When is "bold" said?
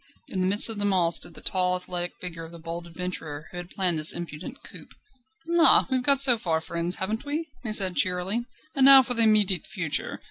2.57-2.87